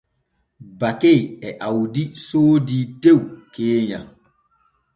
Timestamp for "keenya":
3.53-3.99